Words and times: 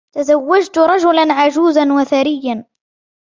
تزوجت 0.15 0.77
رجلاً 0.77 1.33
عجوزاً 1.33 1.83
وثرياً. 1.93 2.65